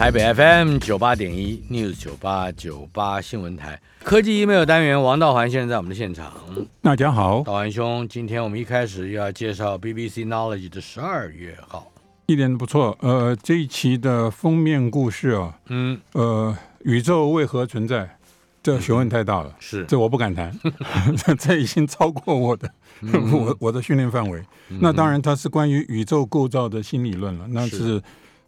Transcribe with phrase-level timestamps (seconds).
[0.00, 6.32] 台北 FM 九八点一 News 九八九八新闻台科技 email 单元，王道环现在在我们的现场。
[6.80, 11.92] 大家好，道环兄，今天我们一开始又要介绍 BBC Knowledge 的十二月号，
[12.24, 12.96] 一点都不错。
[13.02, 18.16] 呃，这一期的封面故事啊，嗯，呃，宇宙为何存在？
[18.62, 20.58] 这学问太大了，是这我不敢谈，
[21.38, 22.72] 这已经超过我的
[23.34, 24.42] 我我的训练范围。
[24.80, 28.00] 那当然，它是关于宇宙构造的新理论了，那是。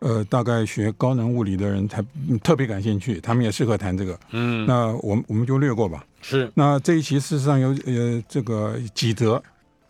[0.02, 2.05] 呃，大概学高能物理的人才
[2.43, 4.19] 特别感兴趣，他们也适合谈这个。
[4.33, 6.05] 嗯，那我们我们就略过吧。
[6.20, 6.51] 是。
[6.55, 9.41] 那这一期事实上有呃这个几则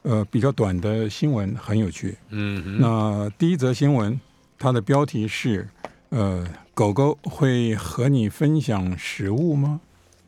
[0.02, 2.14] 呃比较短的新闻很有趣。
[2.28, 2.78] 嗯。
[2.78, 4.20] 那第一则新闻，
[4.58, 5.66] 它的标题是
[6.10, 9.80] 呃狗狗会和你分享食物吗？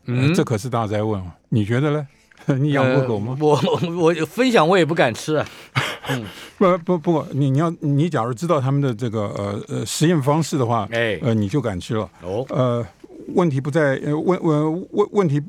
[0.05, 1.35] 嗯，这可是大灾问啊！
[1.49, 2.07] 你觉得呢？
[2.59, 3.35] 你养过狗吗？
[3.39, 3.59] 我
[3.97, 5.43] 我分享我也不敢吃。
[6.07, 6.23] 嗯，
[6.59, 12.07] 不不不，你你要你假如知道他们的这个呃呃实验方式的话，哎，呃你就敢吃了。
[12.21, 12.85] 哦，呃，
[13.29, 15.41] 问题不在呃问问问问题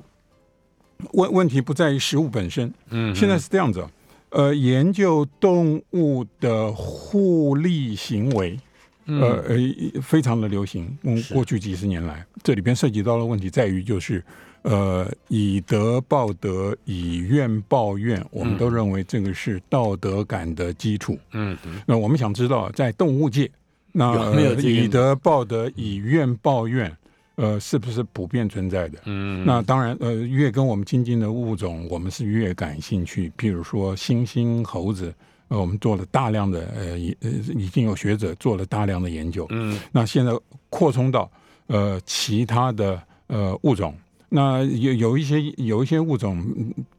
[1.13, 2.73] 问问题不在于食物本身。
[2.89, 3.87] 嗯，现在是这样子，
[4.31, 8.59] 呃，研究动物的互利行为，
[9.05, 9.57] 呃呃
[10.01, 10.97] 非常的流行。
[11.03, 14.25] 嗯，过去几十年来，这里边涉及到的问题在于就是。
[14.69, 21.17] 呃，以德报德，以怨报怨，我们都认为这个是道德感的基础。
[21.31, 23.49] 嗯，那我们想知道，在动物界，
[23.93, 26.93] 那以德报德，以怨报怨，
[27.37, 28.99] 呃，是不是普遍存在的？
[29.05, 33.33] 嗯，那当然，呃，越跟我们亲近的物种，我们是越感兴趣。
[33.39, 35.15] 譬如说，猩猩、猴子，
[35.47, 39.47] 呃，我们做了大量的，呃，已呃已经有学者做了大量的研究。
[39.51, 40.37] 嗯，那现在
[40.71, 41.31] 扩充到
[41.69, 43.95] 呃其他的呃物种。
[44.29, 46.45] 那有有一些有一些物种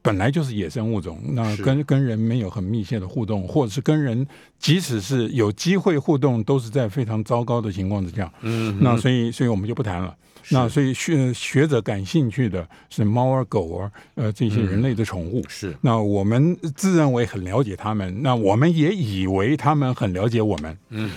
[0.02, 4.26] 本来就是野生物种，那跟跟人没有很密切的互动，或者是跟人
[4.58, 8.32] 即使是有机会互动，都是在非常糟糕的情况之下。
[8.42, 10.16] 嗯，那所以所以我们就不谈了。
[10.50, 15.44] 那所以学学者感兴趣的是猫儿狗儿，呃，这些人类的宠物。
[15.48, 15.76] 是。
[15.82, 20.78] 那我们自认为很了解他们，那我们也以为他们很了解我们。
[20.90, 21.10] 嗯。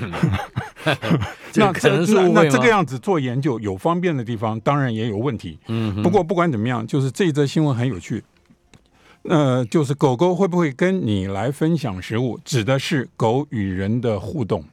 [1.54, 5.58] 那这那这个样子做研究有方便的地方，当然也有问题。
[5.68, 6.02] 嗯。
[6.02, 8.22] 不过不管怎么样，就是这一则新闻很有趣。
[9.22, 14.64] 呃，就是狗狗会不会跟你来分享食物，指的是狗与人的互动。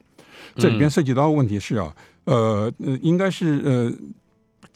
[0.56, 1.94] 这里边涉及到的问题是啊，
[2.24, 3.92] 呃，应该是呃。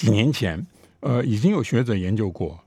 [0.03, 0.67] 几年前，
[0.99, 2.59] 呃，已经有学者研究过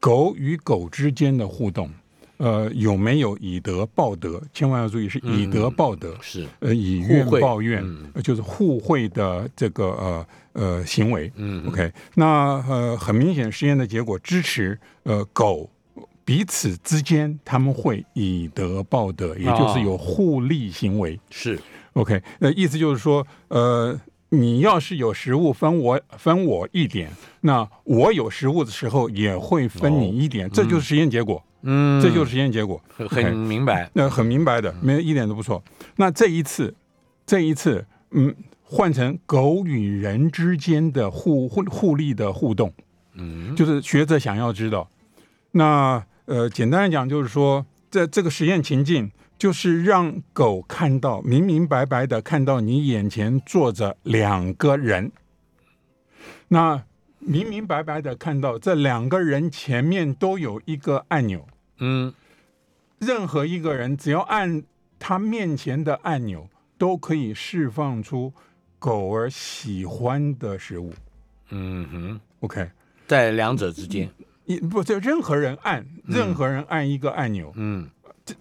[0.00, 1.90] 狗与狗之间的互动，
[2.38, 4.42] 呃，有没有以德报德？
[4.54, 7.84] 千万要注意，是以德报德，是呃，以怨报怨，
[8.24, 11.30] 就是互惠的这个呃呃行为。
[11.36, 15.68] 嗯，OK，那呃，很明显，实验的结果支持呃狗
[16.24, 21.20] 彼此之间他们会以德报德，也就是有互利行为。
[21.28, 21.60] 是
[21.92, 24.00] OK，那意思就是说，呃。
[24.30, 31.42] 你要是有食物分我分我一点，那我有食物的时候也会分你一点，这就是实验结果。
[31.62, 33.90] 嗯，这就是实验结果，很很明白。
[33.94, 35.62] 那很明白的，没有一点都不错。
[35.96, 36.74] 那这一次，
[37.26, 42.72] 这一次，嗯，换成狗与人之间的互互互利的互动，
[43.14, 44.88] 嗯，就是学者想要知道。
[45.52, 49.10] 那呃，简单来讲，就是说，在这个实验情境。
[49.38, 55.12] 就是让狗看到明明白白的看到你眼前坐着两个人，
[56.48, 56.82] 那
[57.20, 61.46] 明明白白的看到这两个人前面都有一个按钮，
[61.78, 62.12] 嗯，
[62.98, 64.62] 任何一个人只要按
[64.98, 68.32] 他面前的按钮，都可以释放出
[68.80, 70.92] 狗儿喜欢的食物。
[71.50, 72.68] 嗯哼，OK，
[73.06, 74.10] 在两者之间，
[74.44, 77.88] 你不就任何人按，任何人按一个按钮，嗯。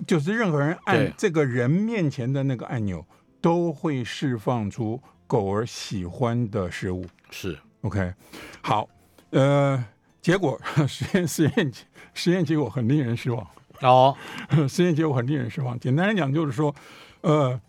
[0.05, 3.05] 就是任何人按这个人面前的那个按钮，
[3.41, 7.05] 都会释放出狗儿喜欢的食物。
[7.29, 8.13] 是 OK，
[8.61, 8.87] 好，
[9.31, 9.83] 呃，
[10.21, 11.71] 结果 实验实验
[12.13, 13.47] 实验结果很令人失望。
[13.81, 14.15] 哦，
[14.67, 15.79] 实验结果很令人失望。
[15.79, 16.73] 简单来讲，就是说，
[17.21, 17.59] 呃，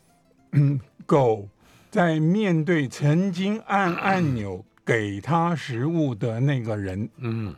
[1.05, 1.49] 狗
[1.91, 7.55] 在面对曾经按按钮给它食物的那个人，嗯，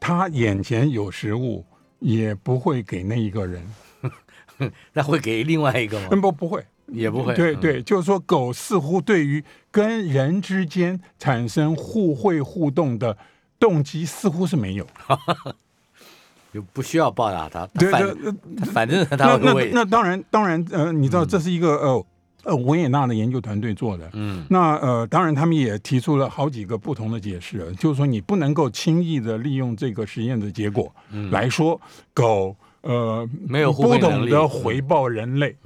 [0.00, 1.64] 他眼前有食物。
[2.02, 3.62] 也不会给那一个人，
[4.92, 6.08] 那会给另外一个吗？
[6.10, 7.34] 嗯，不，不会，也不会。
[7.34, 13.16] 对对，就是说，狗似乎对于跟人之间产生互惠互动的
[13.58, 14.86] 动机似乎是没有。
[16.52, 17.90] 就不需要报答它，对，
[18.72, 22.06] 反正它那那那当然当然呃，你知道这是一个呃
[22.44, 24.44] 呃维也纳的研究团队做的，嗯。
[24.48, 31.30] 那呃当然他们也提出了好几个不同的解释，就是说你不能够轻易的利用这个实验的结果嗯。
[31.30, 31.80] 来说
[32.12, 35.56] 狗呃没有不懂得回报人类。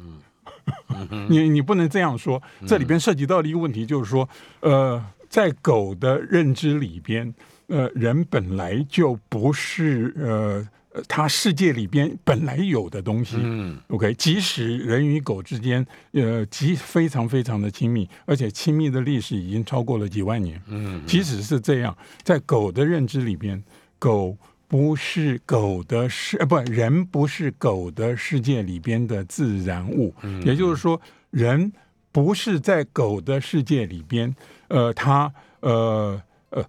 [1.29, 4.29] 你你不能这样说，这里边涉及到的一个问题就是说，
[4.61, 7.33] 呃，在狗的认知里边，
[7.69, 13.37] 呃，人本来就不是呃，呃它世界里边本来有的东西。
[13.39, 20.61] 嗯 OK，即使人与狗之间，呃，极非常非常的亲密，而且亲密的历史已经超过了几万年。
[20.69, 23.63] 嗯即使是这样，在狗的认知里边，
[23.99, 30.15] 狗不是狗的世，呃，不，人不是狗的世界里边的自然物。
[30.23, 30.99] 嗯也就是说，
[31.31, 31.71] 人
[32.11, 34.35] 不是在狗的世界里边，
[34.69, 36.21] 呃，它呃
[36.51, 36.65] 呃，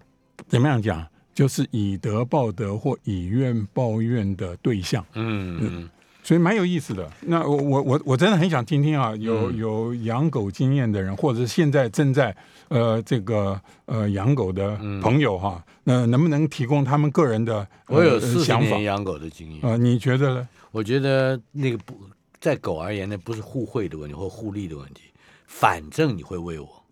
[0.49, 1.07] 怎么样讲？
[1.37, 5.05] 就是以德报德或以怨报怨的对象。
[5.13, 5.89] 嗯嗯
[6.23, 7.07] 所以蛮有意思的。
[7.21, 12.35] 那我我我我真的很想听听啊，有嗯有养狗经验的人，或者是现在正在
[12.69, 18.81] 呃这个呃养狗的朋友哈，那、能不能提供他们个人的、呃、我有四年？
[18.81, 20.49] 养狗的经验，呃，你觉得呢？
[20.71, 21.93] 我觉得那个不
[22.41, 25.03] 在狗而言呢，不是互惠的问题或互利的问题，
[25.45, 26.83] 反正你会喂我，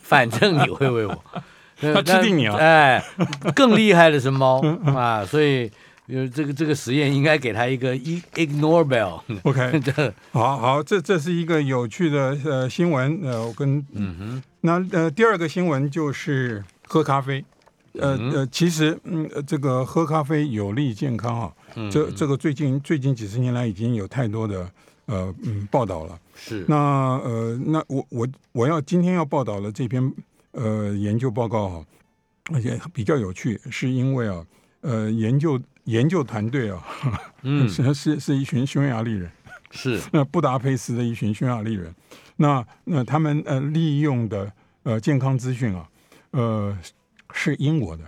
[0.00, 1.24] 反正你会喂我，
[1.80, 3.02] 它吃定你了哎，
[3.54, 5.70] 更厉害的是猫啊，所以
[6.08, 9.20] 呃，这个这个实验应该给他一个 ignore bell。
[9.44, 13.20] OK， 这好好，这这是一个有趣的呃新闻。
[13.22, 17.44] 呃，我跟嗯哼，那呃第二个新闻就是喝咖啡。
[17.94, 21.52] 呃呃，其实嗯，呃这个喝咖啡有利健康啊。
[21.74, 24.68] 嗯这这个最近最近几十年来已经有太多的
[25.06, 26.18] 呃嗯报道了。
[26.36, 30.12] 是那呃，那我我我要今天要报道的这篇
[30.52, 31.86] 呃研究报告哈、
[32.52, 34.44] 而且比较有趣，是因为啊
[34.80, 36.82] 呃研究研究团队啊，
[37.42, 39.30] 嗯 是是是一群匈牙利人，
[39.70, 41.94] 是 那布达佩斯的一群匈牙利人，
[42.36, 44.52] 那那他们呃利用的
[44.82, 45.88] 呃健康资讯啊，
[46.32, 46.78] 呃
[47.32, 48.04] 是英国的，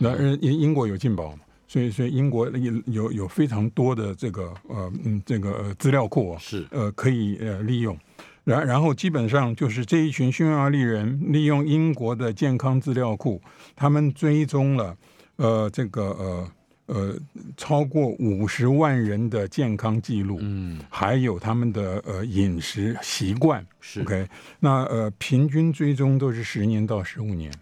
[0.00, 1.38] 那呃英英国有进保嘛。
[1.68, 7.98] 所以，所以英国有有有非常多的这个呃嗯这个呃资料库啊，是呃可以呃利用。
[8.46, 13.42] 然然后基本上就是这一群匈牙利人利用英国的健康资料库，
[13.74, 14.96] 他们追踪了
[15.34, 16.50] 呃这个呃
[16.86, 17.18] 呃
[17.56, 23.66] 超过五十万人的健康记录，嗯还有他们的呃饮食习惯。
[23.80, 24.28] 是 OK，
[24.60, 27.52] 那呃平均追踪都是十年到十五年。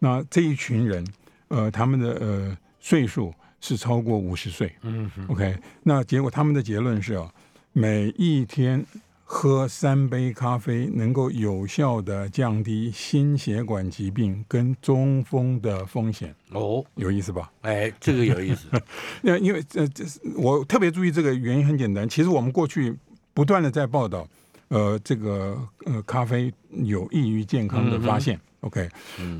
[0.00, 1.06] 那这一群人
[1.46, 4.72] 呃他们的呃岁数是超过五十岁。
[4.82, 7.30] 嗯哼 OK，那结果他们的结论是啊，
[7.72, 8.84] 每一天
[9.26, 17.50] 喝三杯咖啡能够有效的降低心血管疾病跟中风的风险，哦，有意思吧？
[17.62, 18.68] 哎，这个有意思，
[19.22, 22.94] 那因为这，这是我特别注意这个原因很简单，其实我们过去
[23.32, 24.28] 不断的在报道，
[24.68, 28.38] 呃，这个呃咖啡有益于健康的发现。
[28.60, 28.88] OK，、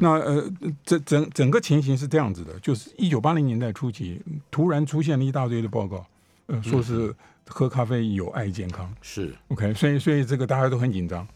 [0.00, 0.44] 那呃，
[0.84, 4.20] 这整整个情形是这样子的，就是一九八零年代初期，
[4.50, 6.04] 突然出现了一大堆的报告，
[6.44, 7.14] 呃，说是
[7.46, 8.92] 喝咖啡有碍健康。
[9.02, 11.26] 是 OK，所以所以这个大家都很紧张。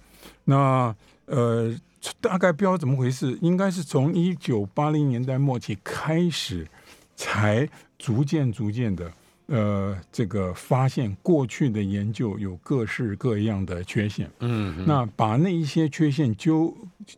[0.45, 0.95] 那
[1.27, 1.75] 呃，
[2.21, 6.67] 大概不知道怎么回事，应该是从一九八零年代末期开始，
[7.15, 7.69] 才
[7.99, 9.13] 逐渐逐渐的
[9.47, 14.31] 呃，这个发现过去的研究有各式各样的缺陷。
[14.41, 16.75] 嗯那把那一些缺陷纠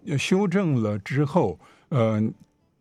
[0.06, 2.22] 呃修正了之后，呃，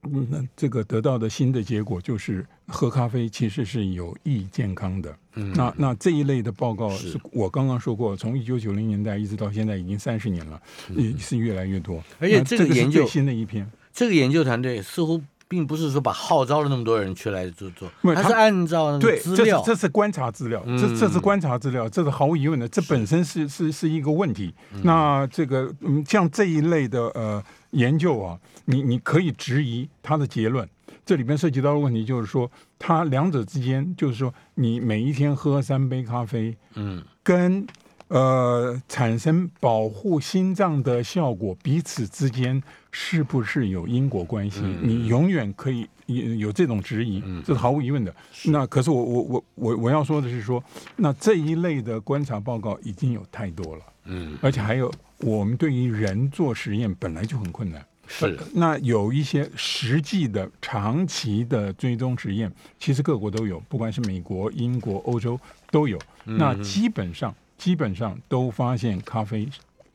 [0.04, 5.16] 嗯那这个得到的新的结果就是喝咖啡其实是有益健康的。
[5.36, 5.52] 嗯。
[5.54, 7.12] 那那这一类的报告是。
[7.12, 10.62] 是我刚刚说过，从一九九零年代一直到现在已经三十年了，
[10.96, 11.98] 也是越来越多。
[11.98, 17.90] 嗯而且这个研究最新的一篇，这个研究团队似乎并不是说把号召了那么多人去来做做。
[18.14, 24.54] 他是按照对，资料，这是这是观察资料，这这是嗯观察资料，这是毫无疑问的，这本身是是是一个问题。
[24.74, 24.82] 嗯。
[24.84, 30.68] 那这个嗯，像这一类的呃研究啊，你你可以质疑他的结论。
[31.06, 37.66] 这里边涉及到的问题就是说，他两者之间，就是说，你每一天喝三杯咖啡，嗯跟
[38.10, 42.62] 呃产生保护心脏的效果，彼此之间
[42.92, 44.62] 是不是有因果关系？
[44.82, 48.14] 你永远可以有有这种质疑，这是毫无疑问的。
[48.46, 50.64] 那可是我我我我我要说的是说，
[50.96, 57.86] 那这一类的观察报告已经有太多了，嗯而且还有我们对于人做实验本来就很困难。
[58.12, 65.40] 是呃那有一些实际的长期的追踪实验，其实各国都有，不管是美国、英国、欧洲
[65.70, 65.96] 都有。
[66.26, 69.46] 那基本上基本上都发现咖啡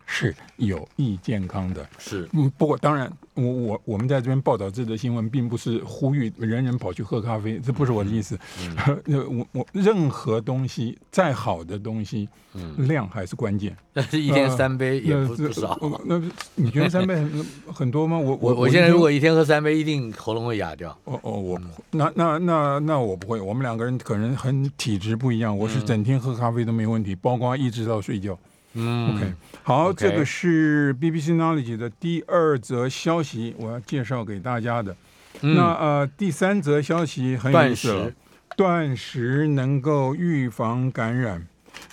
[0.06, 1.86] 是有益健康的。
[1.98, 8.38] 是，嗯，不过当然，我我我们在这边报道这则新闻，并不是呼吁人人跑去喝咖啡，这不是我的意思。
[9.06, 12.28] 呃，我我任何东西再好的东西，
[12.76, 13.76] 量还是关键。
[13.94, 15.78] 但是一天三杯也不少。
[15.80, 16.20] 呃那
[16.56, 18.18] 你觉得三杯很很多吗？
[18.18, 20.90] 我我我现在如果一天喝三杯，一定喉咙会哑掉。
[21.04, 23.40] 哦哦，我不会，那那那那我不会。
[23.40, 28.38] 我们两个人可能很体质不一样，我是整天喝咖啡都没问题，包括一直到睡觉。
[28.76, 29.32] 嗯 OK，
[29.64, 34.94] 好这个是 BBC Knowledge 的第二则消息，我要介绍给大家的。
[35.40, 38.14] 嗯那呃，第三则消息很有意思
[38.56, 41.44] 断食能够预防感染。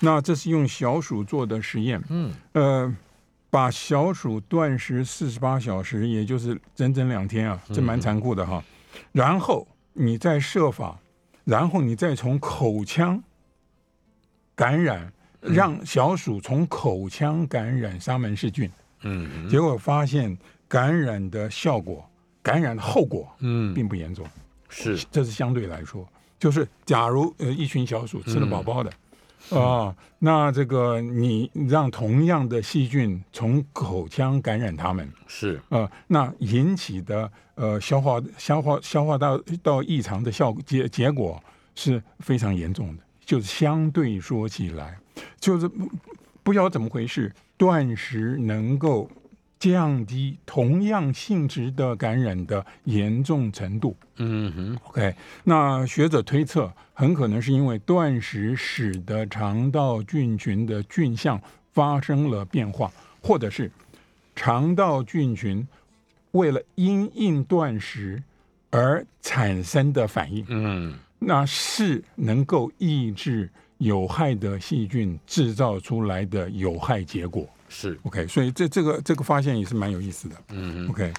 [0.01, 2.95] 那这是用小鼠做的实验，嗯呃，
[3.49, 8.63] 把小鼠断食四十八小时，也就是整整两天啊，这蛮残酷的哈。
[9.11, 10.99] 然后你再设法，
[11.45, 13.23] 然后你再从口腔
[14.55, 15.11] 感染，
[15.41, 18.69] 让小鼠从口腔感染沙门氏菌，
[19.01, 22.07] 嗯结果发现感染的效果、
[22.41, 24.25] 感染的后果嗯，并不严重。
[24.69, 26.07] 是这是相对来说，
[26.39, 28.91] 就是假如呃一群小鼠吃了饱饱的。
[29.49, 41.43] 啊、那这个你让同样的细菌从口腔感染它们，是，呃，那引起的呃消化消化消化道到异常的效果结结果
[41.73, 44.95] 是非常严重的，就是相对说起来，
[45.39, 45.89] 就是不
[46.43, 49.09] 不晓得怎么回事，断食能够
[49.59, 53.95] 降低同样性质的感染的严重程度。
[54.17, 61.39] 嗯哼，OK，那学者推测，很可能是因为断食使得肠道菌群的菌相
[61.71, 63.71] 发生了变化，或者是
[64.35, 65.67] 肠道菌群
[66.31, 68.23] 为了因应断食
[68.71, 70.95] 而产生的反应，嗯。
[71.23, 73.47] 那是能够抑制
[73.81, 77.47] 有害的细菌制造出来的有害结果。
[77.67, 80.35] 是，OK，所以这这个这个发现也是蛮有意思的。
[80.49, 81.13] 嗯哼，OK，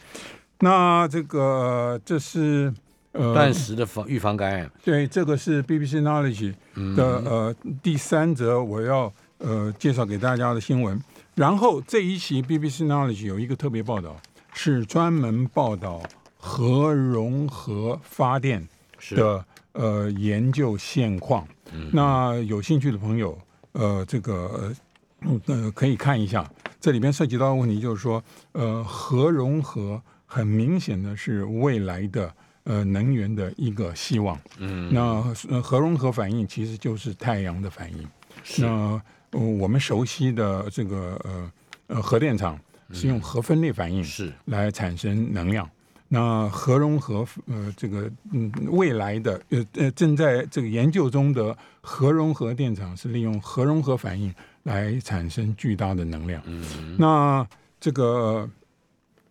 [0.61, 2.73] 那这个这是
[3.12, 4.71] 呃断食的防预防感染。
[4.85, 11.02] 对，这个是 BBC Knowledge 嗯的、呃第三则我要呃介绍给大家的新闻。
[11.35, 14.16] 然后这一期 BBC Knowledge 有一个特别报道，
[14.52, 16.02] 是专门报道
[16.37, 19.42] 核融合发电是的
[19.73, 21.47] 呃研究现况。
[21.93, 23.38] 那有兴趣的朋友，
[23.73, 24.75] 呃，这个
[25.21, 26.50] 呃呃可以看一下，
[26.81, 34.38] 这里边涉及到的问题就是说，呃，核融合很明显的是未来的呃能源的一个希望。
[34.59, 35.00] 嗯，那
[35.49, 38.07] 呃核融合反应其实就是太阳的反应。
[38.45, 41.52] 是那、呃我们熟悉的这个呃
[41.87, 42.61] 呃核电厂
[42.91, 45.67] 是用核分裂反应是，来产生能量。
[46.14, 54.31] 那核融合呃这个嗯未来的呃呃正在这个研究中的核融合电厂是利用核融合反应
[54.64, 56.42] 来产生巨大的能量。
[56.45, 57.47] 嗯那
[57.81, 58.47] 这个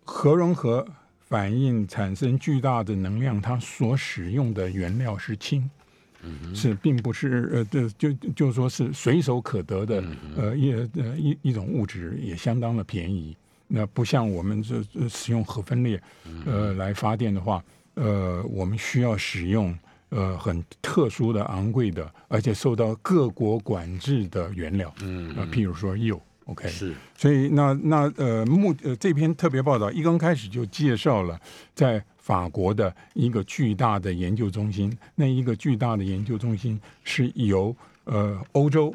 [0.04, 0.84] 核融合
[1.20, 5.70] 反应产生巨大的能量，它所使用的原料是氢，
[6.52, 10.02] 是并不是呃，这就就说是随手可得的
[10.36, 13.36] 呃一呃一一种物质，也相当的便宜。
[13.74, 15.98] 那不像我们这这使用核分裂
[16.44, 17.64] 呃来发电的话，
[17.94, 19.74] 呃，我们需要使用
[20.10, 26.20] 呃很特殊的、昂贵的，而且受到各国管制的原料，嗯呃，譬如说铀。
[26.46, 31.40] OK，是，所以那那呃目呃这篇特别报道一刚开始就介绍了
[31.72, 37.74] 在法国的一个巨大的研究中心，那一个巨大的研究中心是由
[38.04, 38.92] 呃欧洲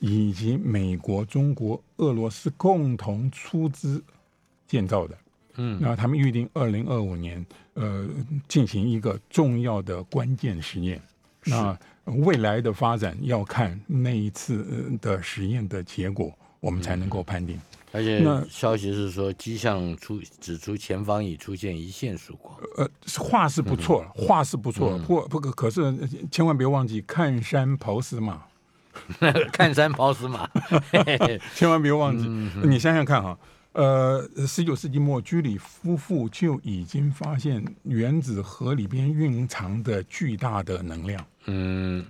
[0.00, 4.02] 以及美国、中国、俄罗斯共同出资
[4.68, 5.18] 建造的。
[5.60, 7.44] 嗯那他们预定二零二五年
[7.74, 8.08] 呃
[8.46, 11.02] 进行一个重要的关键实验。
[11.44, 17.60] 那未来的发展要看那一次呃的实验的结果，我们才能够判定。
[17.90, 22.54] 而且那消息是说，迹象出指出前方已出现一线曙光。
[22.76, 28.42] 呃，话是不错，话是不错，不不可可是呃千万别忘记看山跑死马，
[29.52, 30.48] 看山跑死马，
[31.56, 32.26] 千万别忘记。
[32.28, 33.38] 嗯你想想看哈，
[33.78, 41.24] 呃，十九世纪末，居里夫妇就已经发现原子核里边蕴藏的巨大的能量。
[41.46, 42.04] 嗯，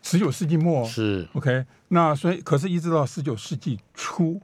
[0.00, 0.86] 十九世纪末。
[0.86, 4.40] 是，OK，那所以可是，一直到十九世纪初，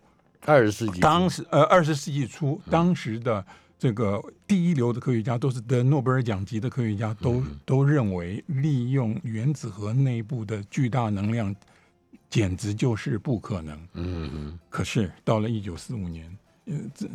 [0.46, 3.46] 二十世纪当时呃二十世纪初，当时的
[3.78, 11.54] 这个第一流的科学家，都是得诺贝尔奖级的科学家，都、都认为利用原子核内部的巨大能量，
[12.28, 13.78] 简直就是不可能。
[13.92, 14.58] 嗯嗯。
[14.68, 16.36] 可是到了一九四五年，
[16.68, 17.06] 呃，这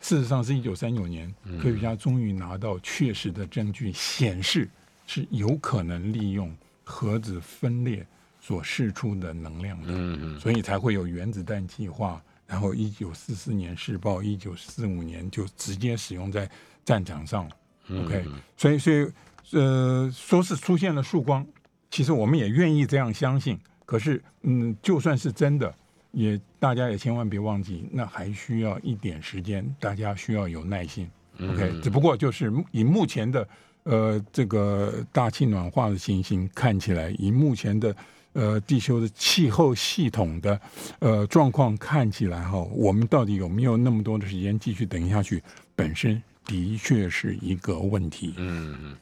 [0.00, 4.68] 事实上是一九三九年，科学家终于拿到确实的证据，显示
[5.06, 8.06] 是有可能利用核子分裂
[8.40, 9.86] 所释出的能量的。
[9.88, 16.48] 嗯嗯，所以才会有原子弹计划，然后一九四四年试爆，一九四五年就直接使用在
[16.84, 17.50] 战场上。
[17.90, 18.24] OK，
[18.56, 19.10] 所以所以
[19.52, 21.46] 呃，说是出现了曙光，
[21.90, 23.58] 其实我们也愿意这样相信。
[23.86, 25.74] 可是，嗯，就算是真的，
[26.14, 31.10] 也大家也千万别忘记，那还需要一点时间，大家需要有耐心。
[31.40, 33.46] OK，只不过就是以目前的
[33.82, 37.94] 呃这个大气暖化的情形看起来，以目前的
[38.32, 40.60] 呃地球的气候系统的
[41.00, 45.42] 呃状况看起来哈，我们到底有没有那么多的时间继续等下去？
[45.74, 48.34] 本身的确是一个问题。
[48.36, 48.96] 嗯嗯，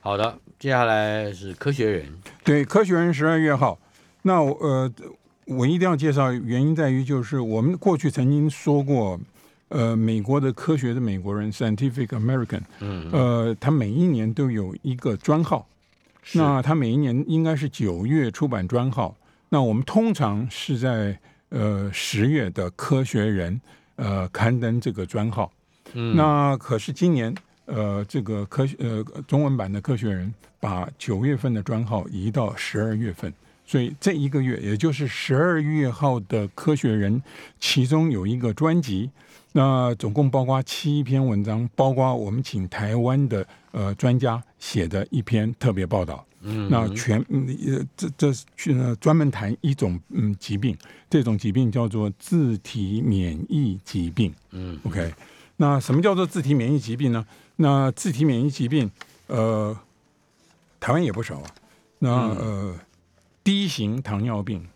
[0.00, 2.12] 好的，接下来是科学人，
[2.44, 3.78] 对，科学人十二月号。
[4.22, 4.92] 那呃，
[5.50, 9.18] 我一定要介绍，原因在于就是我们过去曾经说过，
[9.68, 15.66] 呃，美国的科学的美国人 （Scientific American），嗯，呃，他每一年都有一个专号，
[16.34, 19.16] 那他每一年应该是九月出版专号，
[19.48, 23.60] 那我们通常是在呃十月的科学人
[23.96, 25.50] 呃刊登这个专号，
[25.94, 33.32] 嗯，那可是今年呃这个科学呃中文版的科学人把九月份的专号移到十二月份。
[33.70, 37.20] 所以这一个月，也就是十二月号的《科学人》，
[37.60, 39.08] 其中有一个专辑，
[39.52, 46.26] 那总共包括七篇文章，包括我们请台湾的呃专家写的一篇特别报道。
[46.40, 47.46] 嗯，那全嗯
[47.96, 50.76] 这这去呢专门谈一种嗯疾病，
[51.08, 54.34] 这种疾病叫做自体免疫疾病。
[54.50, 55.14] 嗯，OK，
[55.58, 57.24] 那什么叫做自体免疫疾病呢？
[57.54, 58.90] 那自体免疫疾病，
[59.28, 59.78] 呃，
[60.80, 61.46] 台湾也不少啊。
[62.00, 62.74] 那呃。
[62.74, 62.89] 第
[63.44, 64.66] 一型糖尿病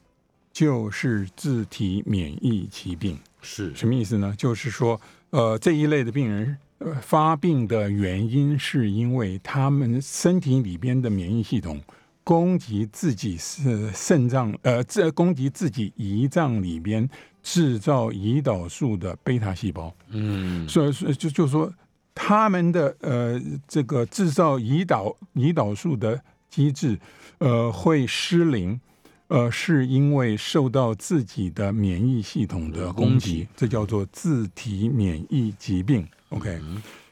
[0.52, 4.34] 就是自体免疫疾病，是什么意思呢？
[4.36, 11.80] 就是说，呃，这一类的病人呃发病的原因是因为他们身体里边的免疫系统
[12.22, 17.08] 攻击自己是肾脏，呃，这攻击自己胰脏里边
[17.42, 19.94] 制造胰岛素的贝塔细胞。
[20.08, 21.72] 嗯，所以说就就说
[22.14, 26.22] 他们的呃这个制造胰岛胰岛素的
[26.54, 26.98] 机制。
[27.38, 28.80] 呃，会失灵，
[29.26, 36.06] 呃，是因为受到自己的免疫系统的攻击，这叫做自体免疫疾病。
[36.28, 36.60] OK，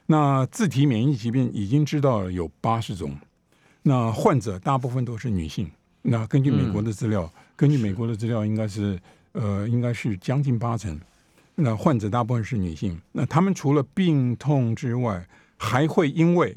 [0.07, 3.18] 那自体免疫疾病已经知道有八十种，
[3.83, 5.68] 那患者大部分都是女性。
[6.02, 8.98] 那根据美国的资料，根据美国的资料，应该是
[9.33, 10.98] 呃，应该是将近八成。
[11.57, 15.26] 那患者大部分是女性，那他们除了病痛之外，
[15.59, 16.57] 还会因为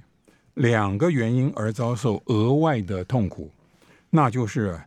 [0.55, 3.49] 两个原因而遭受额外的痛苦。
[4.09, 4.79] 那就是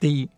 [0.00, 0.28] 第一，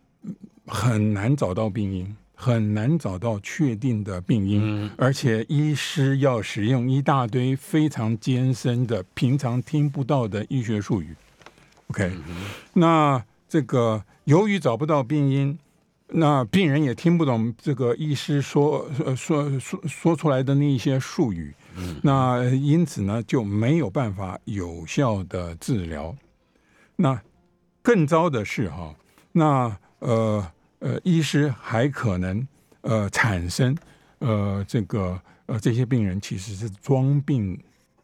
[0.67, 11.15] 很难找到病因，很难找到确定的病因，而且医师要使用一大堆非常艰深的、平常听不到的医学术语。
[11.87, 12.11] OK，
[12.73, 15.59] 那这个由于找不到病因，
[16.15, 21.55] 那病人也听不懂这个医师说说说说出来的那一些术语，
[22.03, 26.15] 那因此呢就没有办法有效的治疗。
[26.95, 27.19] 那
[27.81, 28.95] 更糟的是哈，
[29.31, 32.47] 那呃呃，医师还可能
[32.81, 33.75] 呃产生
[34.19, 37.59] 呃这个呃这些病人其实是装病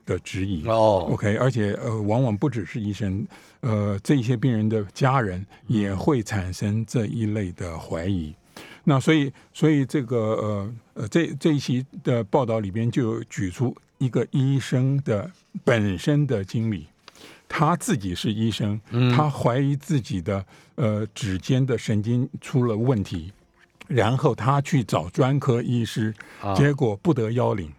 [0.10, 3.24] 的质疑哦，OK，而且呃往往不只是医生，
[3.62, 8.34] 呃这些病人的家人也会产生这一类的怀疑。
[8.86, 15.32] 那所以所以这个呃呃这这一期的报道里边就举出一个医生的
[15.64, 16.88] 本身的经历。
[17.48, 18.80] 他自己是医生，
[19.16, 20.46] 他怀疑自己的
[20.76, 23.32] 呃指尖的神经出了问题，
[23.90, 26.14] 然后他去找专科医师，
[26.56, 27.74] 结果不得要领，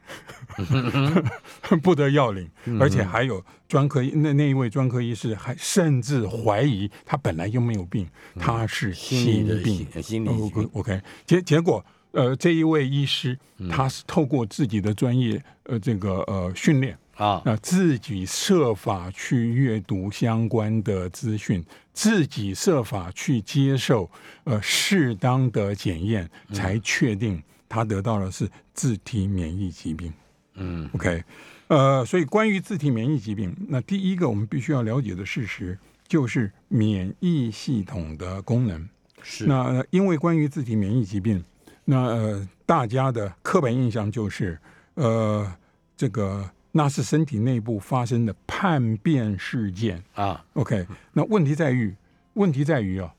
[1.83, 10.29] 不得要领，而且还有专科那那一位专科医师还甚至怀疑他本来就没有病，他是心病，心理
[10.73, 13.39] OK，结结果呃这一位医师
[13.71, 16.99] 他是透过自己的专业呃这个呃训练。
[17.21, 24.11] 啊，那自己设法去阅读相关的资讯，自己设法去接受
[24.45, 30.11] 呃适当的检验，才确定他得到的是自体免疫疾病。
[30.55, 31.23] 嗯，OK，
[31.69, 35.79] 呃，所以关于自体免疫疾病，那第一个我们必须要了解的事实
[36.09, 38.89] 就是免疫系统的功能。
[39.23, 41.45] 是，那因为关于自体免疫疾病，
[41.85, 44.59] 那呃大家的刻板印象就是
[44.95, 45.55] 呃
[45.99, 46.51] 这个。
[46.73, 50.45] 那是身体内部发生的叛变事件啊。
[50.55, 51.95] OK，那问题在于，
[52.35, 53.13] 问题在于啊，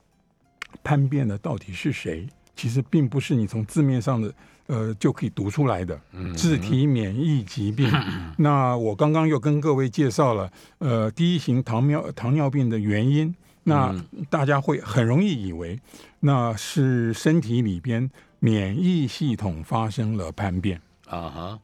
[0.84, 2.28] 叛变的到底是谁？
[2.56, 4.34] 其实并不是你从字面上的
[4.68, 6.00] 呃就可以读出来的。
[6.36, 7.90] 自体免疫疾病。
[8.38, 13.34] 那我刚刚又跟各位介绍了呃第一型糖尿糖尿病的原因，
[13.64, 13.96] 那
[14.30, 15.80] 大家会很容易以为
[16.20, 21.60] 那是身体里边免疫系统发生了叛变啊哈。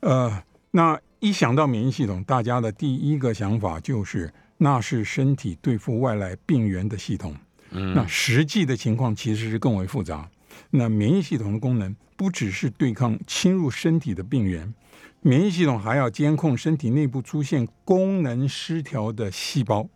[0.00, 0.42] 呃，
[0.76, 7.32] 那一想到免疫系统，大家的第一个想法就是那是身体对付外来病原的系统。
[7.70, 10.28] 嗯，那实际的情况其实是更为复杂。
[10.70, 14.74] 那免疫系统的功能不只是对抗侵入身体的病原，
[15.20, 19.88] 免疫系统还要监控身体内部出现功能失调的细胞，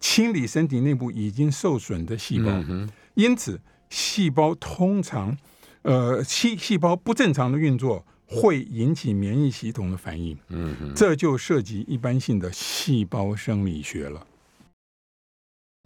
[0.00, 2.50] 清理身体内部已经受损的细胞。
[3.14, 5.38] 因此，细胞通常，
[5.82, 10.36] 呃，细细胞不正常的运作会引起免疫系统的反应。
[10.48, 14.26] 嗯，这就涉及一般性的细胞生理学了。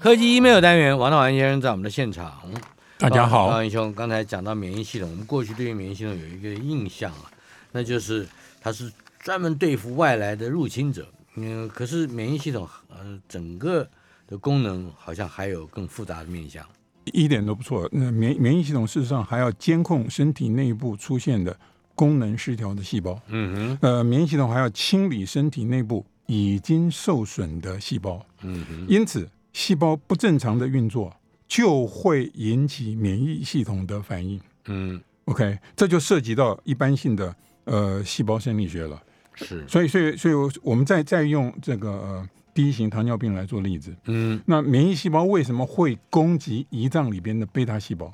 [0.03, 2.51] 科技 email 单元，王道安先生在我们的现场。
[2.99, 7.31] 大家好，王英兄，刚才讲到免疫系统，我们过去对于免疫系统有一个印象啊，
[7.73, 8.27] 那就是
[8.61, 11.09] 它是专门对付外来的入侵者。
[11.35, 13.89] 嗯，可是免疫系统呃整个
[14.27, 16.65] 的功能好像还有更复杂的面向。
[17.13, 17.89] 一点都不错。
[17.93, 21.57] 那免免疫系统事实上还要监控身体内部出现的
[21.99, 23.21] 功能失调的细胞。
[23.27, 28.25] 嗯哼，呃，免疫系统还要清理身体内部已经受损的细胞。
[28.43, 31.13] 嗯哼，因此细胞不正常的运作。
[31.49, 34.39] 就会引起免疫系统的反应。
[34.67, 37.35] 嗯，OK，这就涉及到一般性的
[37.65, 39.03] 呃细胞生理学了。
[39.35, 43.97] 是，所以，所以，所以，我们再再用这个呃第一型糖尿病来做例子。
[44.05, 48.13] 嗯，那免疫细胞为什么会攻击胰脏里边的贝塔细胞？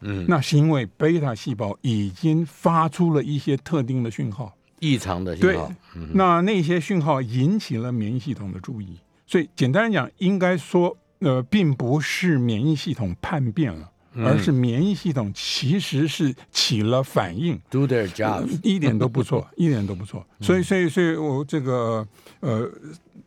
[0.00, 5.72] 嗯，那是因为贝塔细胞已经发出了一些特定的讯号，异常的讯号。
[5.94, 8.98] 对，那那些讯号引起了免疫系统的注意。
[9.26, 10.96] 所以，简单来讲，应该说。
[11.22, 13.90] 呃，并不是免疫系统叛变了，
[14.24, 20.26] 而是免疫系统其实是起了反应，do their job，一点都不错， 一点都不错。
[20.40, 22.08] 所以，所以，所以我这个
[22.40, 22.66] 呃，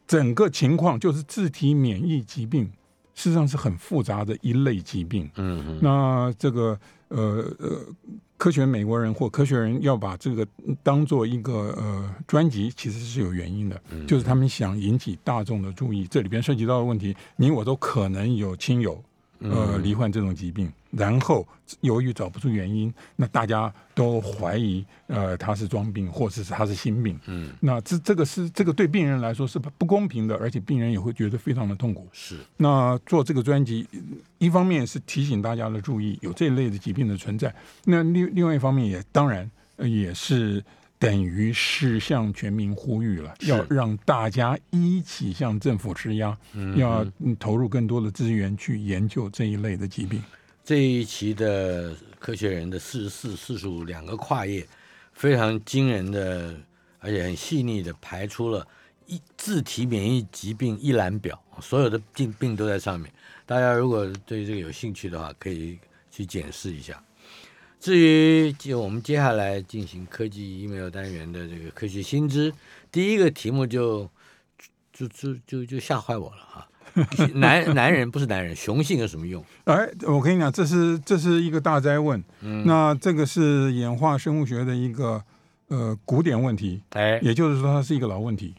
[0.07, 2.67] 整个情况就是自体免疫疾病，
[3.13, 5.29] 事实上是很复杂的一类疾病。
[5.35, 7.85] 嗯，那这个呃呃。
[8.35, 10.45] 科学美国人或科学人要把这个
[10.81, 16.05] 当做一个呃专辑，其实是有原因的，就是他们想引起大众的注意。
[16.07, 19.01] 这里边涉及到的问题，你我都可能有亲友。
[19.43, 21.45] 呃，罹患这种疾病，然后
[21.81, 27.19] 由于找不出原因，那大家都怀疑，呃，他是装病，或者是他是心病。
[27.25, 32.07] 嗯，那这这个是这个对病人来说是不公平的，而且病人也会觉得非常的痛苦。
[32.13, 32.37] 是。
[32.57, 33.87] 那做这个专辑，
[34.37, 37.53] 一方面是提醒大家的注意有这一类的疾病的存在，
[37.83, 40.63] 那另另外一方面也当然也是。
[41.03, 46.37] 等于是向全民呼吁了，要让大家一起向政府施压，
[46.77, 47.05] 要
[47.37, 50.23] 投入更多的资源去研究这一类的疾病。
[50.63, 54.65] 这一期的科学人的四十四、四十五两个跨页，
[55.11, 56.55] 非常惊人的，
[56.99, 58.65] 而且很细腻的排出了
[59.05, 63.11] 一自体免疫疾病一览表，所有的病病都在上面。
[63.45, 65.77] 大家如果对这个有兴趣的话，可以
[66.09, 67.03] 去检视一下。
[67.83, 72.53] 至于就我们接下来进行科技 email 单元的这个科学新知，
[72.89, 74.09] 第一个题目就
[74.93, 76.69] 就就就就吓坏我了哈！
[77.35, 79.43] 男男人不是男人，雄性有什么用？
[79.65, 82.23] 哎，我跟你讲，这是这是一个大灾问。
[82.39, 85.21] 嗯，那这个是演化生物学的一个
[85.67, 88.55] 呃古典问题，哎，也就是说它是一个老问题。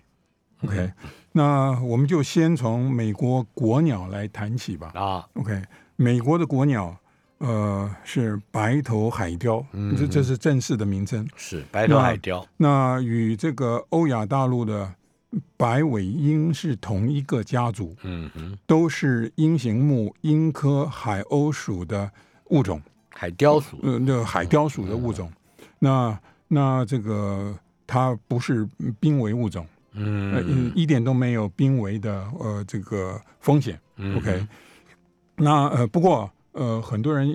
[0.64, 0.92] OK，
[1.32, 4.92] 那我们就先从美国国鸟来谈起吧。
[4.94, 5.62] 啊，OK，
[5.96, 6.94] 美国的国鸟。
[7.38, 9.62] 呃，是白头海雕，
[9.98, 11.28] 这这是正式的名称。
[11.36, 12.46] 是白头海雕。
[12.56, 14.90] 那与这个欧亚大陆的
[15.56, 22.10] 白尾鹰是同一个家族，嗯哼，都是鹰形目鹰科海鸥属的
[22.50, 25.30] 物种，海雕属，呃，那海雕属的物种。
[25.78, 26.18] 那
[26.48, 27.54] 那这个
[27.86, 28.66] 它不是
[29.00, 33.78] 濒危物种，嗯，一点都没有濒危的呃这个风险。
[34.16, 34.46] OK，
[35.36, 36.30] 那呃不过。
[36.54, 37.28] 呃，很多人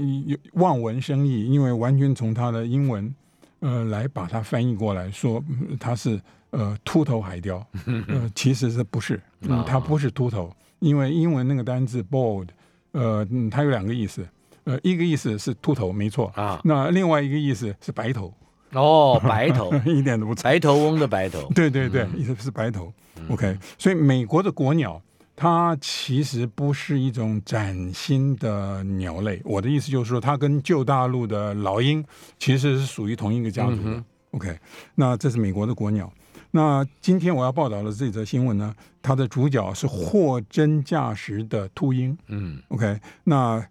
[0.53, 3.13] 望文生义，因为完全从它的英文，
[3.59, 5.43] 呃，来把它翻译过来说
[5.79, 6.19] 它是
[6.51, 7.65] 呃秃头海雕，
[8.07, 9.21] 呃，其实是不是？
[9.41, 12.47] 嗯，它不是秃头，因为英文那个单字 bald，
[12.93, 14.25] 呃，它有两个意思，
[14.63, 18.33] 呃，一个意思是秃头，没错啊，那另外一个意思是白头。
[18.73, 21.51] 哦，白头， 一点都不错，白头翁的白头。
[21.55, 22.93] 对对对，意思是白头。
[23.27, 25.01] OK，所以美国的国鸟。
[25.41, 32.03] 它其实不是一种崭新的鸟类，我的意思就是说，它跟旧大陆的老鹰
[32.37, 34.03] 其实是属于同一个家族的。
[34.31, 34.59] OK，
[34.95, 36.11] 那这是美国的国鸟。
[36.51, 42.17] 那今天我要报道的这则新闻呢，它的主角是货真价实的秃鹰。
[42.27, 43.65] 嗯，OK，那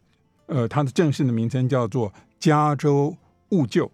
[0.47, 3.15] 呃，它的正式的名称叫做加州
[3.51, 3.87] 兀鹫。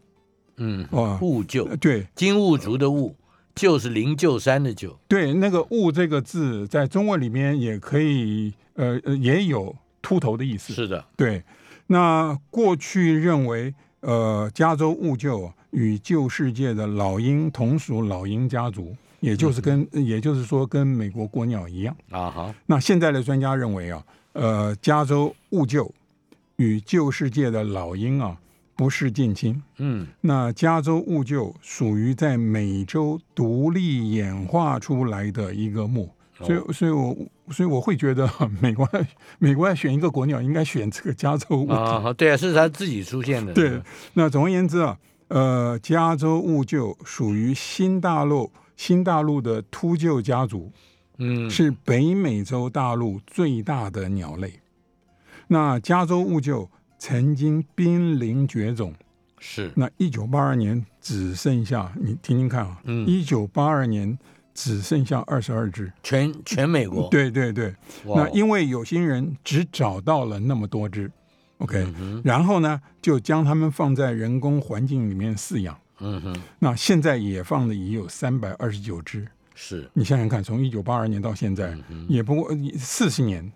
[0.59, 3.17] 嗯，哦，兀鹫，对，金兀术的兀。
[3.55, 10.73] 就是灵鹫山的鹫，对，那个“兀”这个字在中文里面也可以，呃，呃也有秃头的意思。
[10.75, 11.43] 是的，对，
[11.87, 21.97] 那过去认为，呃，加州兀鹫与旧世界的老鹰同属老鹰家族，也就是跟，也就是说跟美国国鸟一样。
[22.11, 25.89] 啊哈，那现在的专家认为啊，呃，加州兀鹫
[26.57, 28.37] 与旧世界的老鹰啊
[28.77, 29.63] 不是近亲。
[29.79, 36.11] 嗯那加州兀鹫属于在美洲独立演化出来的一个目，
[36.41, 37.17] 所以，所以我，
[37.51, 38.29] 所以我会觉得
[38.61, 38.89] 美国，
[39.39, 41.75] 美国要选一个国鸟，应该选这个加州兀鹫。
[41.75, 43.53] 啊，对啊，是它自己出现的。
[43.53, 43.81] 对，
[44.15, 50.73] 那总而言之啊，呃，加州兀鹫属于新大陆新大陆的秃鹫家族，
[51.19, 54.61] 嗯，是北美洲大陆最大的鸟类。
[55.47, 56.69] 那加州兀鹫
[57.07, 58.91] 曾经濒临绝种，
[59.39, 63.07] 是，那一九八二年只剩下，你听听看啊，嗯。
[63.07, 64.19] 一九八二年
[64.55, 65.93] 只剩下二十二只。
[66.03, 67.07] 全全美国。
[67.11, 67.75] 对对对，
[68.07, 71.13] 那因为有心人只找到了那么多只
[71.59, 75.79] ，OK，、嗯然后呢就将它们放在人工环境里面饲养。
[76.01, 83.53] 嗯哼，那现在野放的已有三百二十九只，是，你想想看，从一九八二年到现在，嗯也不过四十年，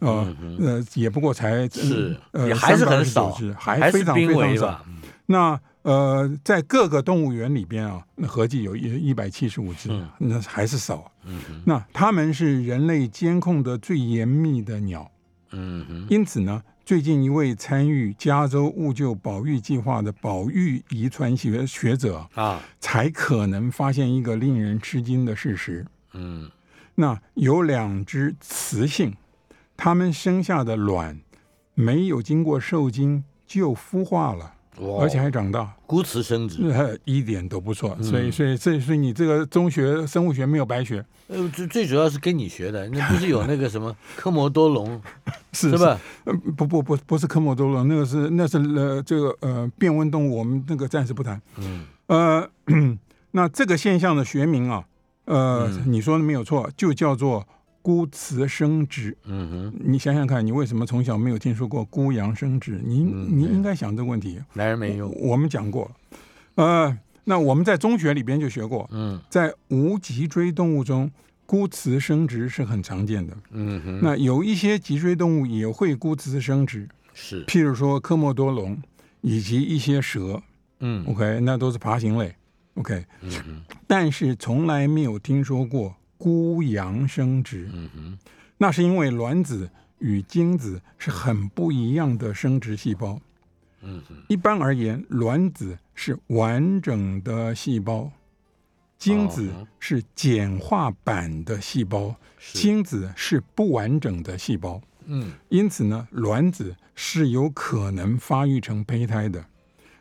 [0.00, 4.84] 呃、呃，也不过才是，呃也还是很少，还还非常非常少
[5.26, 10.08] 那呃，在各个动物园里边啊，那合计有一一百七十五只，嗯。
[10.18, 11.10] 那还是少。
[11.24, 15.10] 嗯，那它们是人类监控的最严密的鸟，
[15.52, 26.50] 嗯哼，因此呢，最近一位参与加州物救保育计划的保育遗传学学者，啊，才可能发现一个令人吃惊的事实：嗯。
[26.94, 29.14] 那有两只雌性，
[29.78, 31.18] 它们生下的卵
[31.74, 34.52] 没有经过受精就孵化了，
[35.00, 35.72] 而且还长大。
[35.86, 45.00] 孤雌生殖，呃， 一点都不错，嗯所以，所以，所以，所以你这个中学生物学没有白学，呃，最最主要是跟你学的，那不是有那个什么 科摩多龙
[45.52, 45.78] 是是？
[45.78, 45.98] 吧？
[46.24, 51.40] 呃，不不不，不是科摩多龙，那个是那是呃这个呃变温动物，我们那个暂时不谈。
[51.56, 52.50] 嗯呃，
[53.30, 54.84] 那这个现象的学名啊，
[55.26, 57.46] 呃，嗯你说的没有错，就叫做
[57.88, 59.16] 孤雌生殖。
[59.24, 62.78] 嗯哼，你想想看，你为什么从小没有听说过孤羊生殖？
[62.84, 64.38] 你嗯你应该想这个问题。
[64.52, 65.90] 男人没有，我们讲过，
[66.56, 69.18] 呃，那我们在中学里边就学过，嗯。
[69.30, 71.10] 在无脊椎动物中，
[71.46, 73.34] 孤雌生殖是很常见的。
[73.52, 78.78] 嗯哼，那有一些脊椎动物也会孤雌生殖，是，譬如说科莫多龙
[79.22, 80.42] 以及一些蛇。
[80.80, 82.34] 嗯，OK，那都是爬行类
[82.74, 83.02] ，OK，
[83.86, 88.18] 但是从来没有听说过孤阳生殖，嗯哼，
[88.58, 93.18] 那是因为卵子与精子是很不一样的生殖细胞。
[93.80, 98.10] 嗯哼，一般而言，卵子是完整的细胞，
[98.98, 104.80] 精子哦是简化版的细胞，是，精子是不完整的细胞。
[105.06, 105.32] 嗯。
[105.48, 109.44] 因此呢，卵子是有可能发育成胚胎的，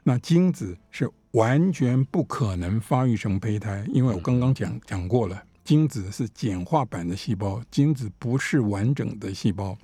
[0.01, 9.77] 那精子是完全不可能发育成胚胎，因为我刚刚讲讲过了，精子是简化版的细胞，精子不是完整的细胞，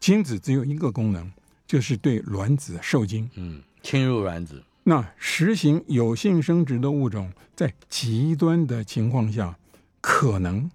[0.00, 1.30] 精子只有一个功能，
[1.66, 3.28] 就是对卵子受精。
[3.34, 9.58] 嗯，侵入卵子，那实行有性生殖的物种，在极端的情况下，
[10.00, 10.70] 可能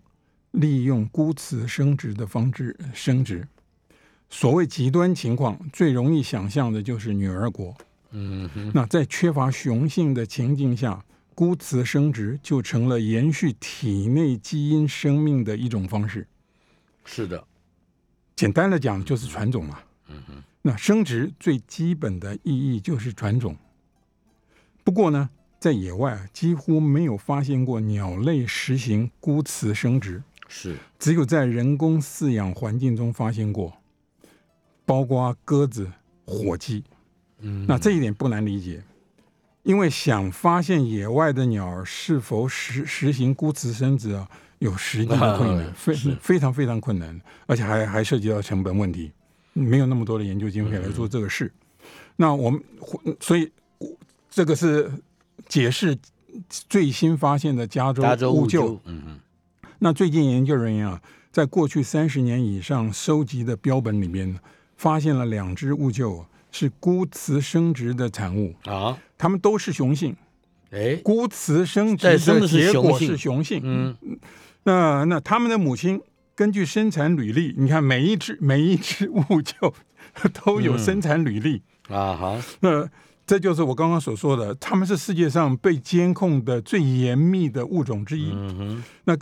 [0.51, 3.47] 利用孤雌生殖的方式生殖。
[4.29, 7.75] 所谓极端情况，最容易想象的就是女儿国。
[8.11, 16.27] 嗯哼，那在缺乏雄性的情境下，孤雌生殖就成了延续体内基因生命的一种方式。
[17.03, 17.43] 是的，
[18.35, 19.79] 简单的讲，就是传种嘛。
[20.07, 23.55] 嗯哼，那生殖最基本的意义就是传种。
[24.83, 33.73] 不过呢，在野外啊，几乎没有发现过鸟类实行孤雌生殖，是，只有在人工饲养环境中发现过，
[34.85, 35.91] 包括鸽子、
[36.25, 36.83] 火鸡。
[37.39, 38.83] 嗯，那这一点不难理解，
[39.63, 44.27] 因为想发现野外的鸟儿是否实实行孤雌生殖啊，
[44.59, 49.11] 有实际的困难，非非常非常困难，而且还还涉及到成本问题，
[49.53, 51.51] 没有那么多的研究经费来做这个事。
[52.15, 52.61] 那我们
[53.19, 53.51] 所以
[54.29, 54.91] 这个是
[55.47, 55.97] 解释
[56.49, 59.19] 最新发现的加州加州乌鹫嗯，嗯，
[59.79, 64.39] 那最近研究人员啊，在过去三十年以上收集的标本里面，
[64.77, 70.15] 发现了两只乌鹫是孤雌生殖的产物，啊，它们都是雄性。
[70.71, 73.61] 哎，孤雌生殖的结果是雄性。
[73.63, 73.95] 嗯，
[74.63, 76.01] 那那他们的母亲
[76.33, 79.75] 根据生产履历，你看每一只每一只物就
[80.33, 81.61] 都有嗯生产履历。
[81.87, 82.89] 啊哈，那
[83.27, 88.31] 这就是我刚刚所说的，他们是世界上被监控的最严密的物种之一。
[88.33, 89.15] 嗯哼，那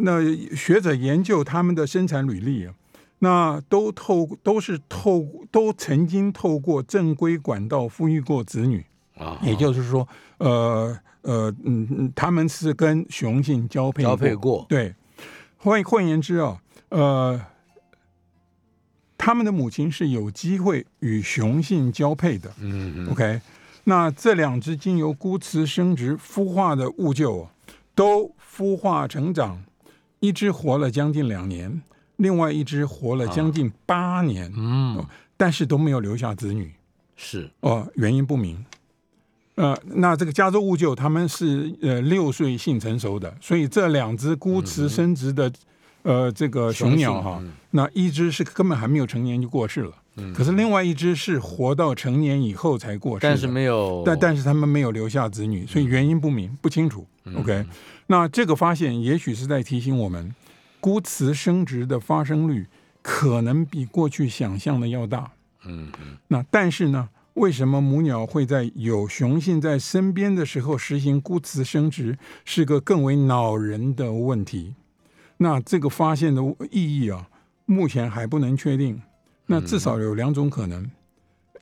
[0.00, 2.74] 那学者研究他们的生产履历啊，
[3.18, 10.06] 那都透都是透都曾经透过正规管道抚育过子女，啊，也就是说，
[10.38, 14.94] 呃呃嗯嗯，他们是跟雄性交配交配过，对，
[15.56, 17.40] 换换言之啊，呃，
[19.16, 22.50] 他们的母亲是有机会与雄性交配的。
[22.60, 23.40] 嗯嗯，OK，
[23.84, 27.46] 那这两只经由孤雌生殖孵化的物鹫，
[27.94, 29.62] 都孵化成长，
[30.20, 31.82] 一只活了将近两年，
[32.16, 36.74] 另外一只活了将近八年，嗯，但是都没有留下子女。
[37.16, 38.64] 是，哦，原因不明。
[39.56, 45.52] 呃，那这个加州兀鹫他们是呃六岁性成熟的，所以这两只孤雌生殖的、
[46.02, 49.92] 呃这个雄鸟哈，那一只是根本还没有成年就过世了，
[50.34, 57.06] 可是另外一只是活到成年以后才过世，但是没有，但但是他们没有留下子女，所以原因不明不清楚。
[57.36, 57.64] OK，
[58.08, 60.34] 那这个发现也许是在提醒我们，
[60.80, 62.66] 孤雌生殖的发生率
[63.00, 65.30] 可能比过去想象的要大。
[65.64, 74.74] 嗯嗯那但是呢，为什么母鸟会在有雄性在身边的时候实行孤雌生殖，是个更为恼人的问题。
[75.38, 77.28] 那这个发现的意义啊，
[77.66, 79.02] 目前还不能确定。
[79.46, 80.88] 那至少有两种可能，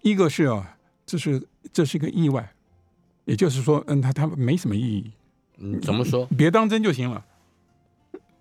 [0.03, 2.53] 一个是啊，这是这是一个意外，
[3.25, 5.11] 也就是说，嗯，它它没什么意义，
[5.59, 6.27] 嗯，怎么说？
[6.37, 7.25] 别当真就行了。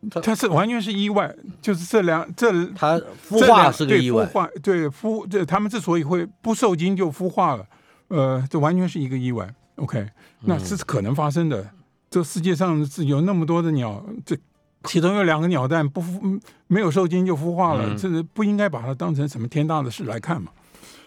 [0.10, 7.66] 它它是完全是意外，就是这两这它孵化是个意外孵，化对孵这他们之所以会不受精就孵化了，
[8.08, 9.54] 呃，这完全是一个意外。
[9.76, 10.08] OK，
[10.42, 11.70] 那嗯这是可能发生的。
[12.10, 14.38] 这世界上是有那么多的鸟，这
[14.84, 20.52] 其中有两个鸟蛋不孵嗯没有受精就孵化了，嗯这个不应该把它当成什么天大的事来看嘛。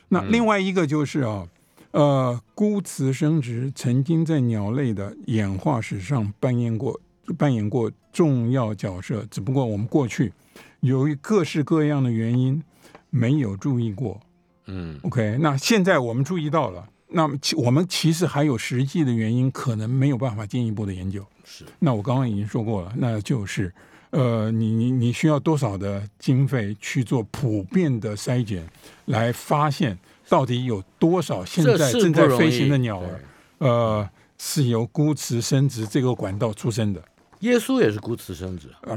[0.09, 1.46] 那嗯另外一个就是啊，
[1.90, 6.98] 呃，孤雌生殖曾经在鸟类的演化史上扮演过
[7.37, 10.32] 扮演过重要角色，只不过我们过去
[10.80, 12.62] 由于各式各样的原因
[13.10, 14.20] 没有注意过。
[14.66, 21.22] 嗯 OK，那现在我们注意到了，那么其我们其实还有实际的原因，可能没有办法进一步的研究。
[21.44, 23.70] 是，那我刚刚已经说过了，那就是
[24.10, 28.66] 呃，你你你需要多少的经费去做普遍的筛检，
[29.04, 33.20] 来发现到底有多少现在正在飞行的鸟儿，
[33.58, 34.08] 呃，
[34.38, 37.02] 是由孤雌生殖这个管道出生的。
[37.40, 38.96] 耶稣也是孤雌生殖，啊，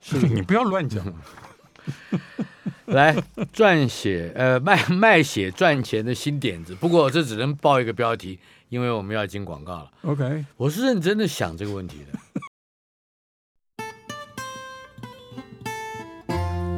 [0.00, 1.04] 是你不要乱讲。
[2.86, 3.14] 来
[3.52, 6.74] 撰写呃卖卖血赚钱的新点子。
[6.74, 8.38] 不过这只能报一个标题，
[8.70, 9.90] 因为我们要进广告了。
[10.02, 12.18] OK，我是认真的想这个问题的。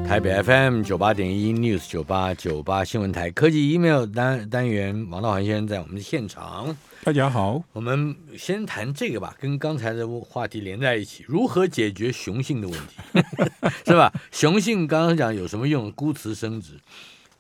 [0.09, 6.77] 台北 FM 九八点一 News 九八九八新闻台科技 email 单单元，王道涵先生在我们的现场。
[7.03, 7.63] 大家好。
[7.73, 13.23] 我们先谈这个吧，跟刚才的话题连在一起，如何解决雄性的问题，
[13.87, 14.13] 是吧？
[14.31, 15.91] 雄性刚刚讲有什么用？
[15.93, 16.75] 孤雌生殖，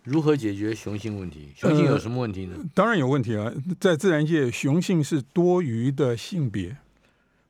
[0.02, 1.48] 如何解决雄性问题？
[1.54, 2.56] 雄性有什么问题呢？
[2.74, 6.74] 当然有问题啊，在自然界，雄性是多余的性别。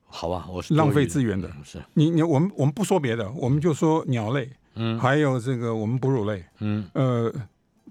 [0.07, 7.33] 好吧，我是浪费资源的嗯是，你你我们我们不说别的，我们就说鸟类，嗯还有这个我们哺乳类，嗯呃，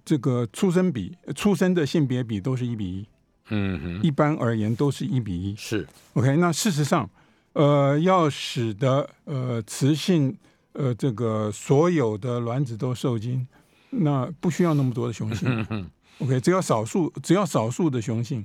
[0.04, 3.06] 这个出生比出生的性别比都是一比一，
[3.50, 5.54] 嗯哼，一般而言都是一比一。
[5.56, 7.08] 是 OK，那事实上，
[7.52, 10.36] 呃，要使得呃雌性
[10.72, 13.46] 呃这个所有的卵子都受精，
[13.90, 15.48] 那不需要那么多的雄性。
[15.48, 18.44] 嗯哼 OK，只要少数只要少数的雄性，